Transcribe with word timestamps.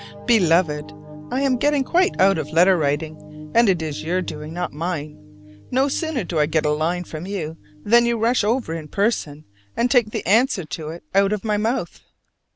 Beloved: 0.25 0.91
I 1.29 1.41
am 1.41 1.57
getting 1.57 1.83
quite 1.83 2.19
out 2.19 2.39
of 2.39 2.51
letter 2.51 2.75
writing, 2.75 3.51
and 3.53 3.69
it 3.69 3.83
is 3.83 4.01
your 4.01 4.19
doing, 4.19 4.51
not 4.51 4.73
mine. 4.73 5.15
No 5.69 5.89
sooner 5.89 6.23
do 6.23 6.39
I 6.39 6.47
get 6.47 6.65
a 6.65 6.71
line 6.71 7.03
from 7.03 7.27
you 7.27 7.55
than 7.85 8.07
you 8.07 8.17
rush 8.17 8.43
over 8.43 8.73
in 8.73 8.87
person 8.87 9.45
and 9.77 9.91
take 9.91 10.09
the 10.09 10.25
answer 10.25 10.65
to 10.65 10.87
it 10.87 11.03
out 11.13 11.33
of 11.33 11.45
my 11.45 11.57
mouth! 11.57 12.01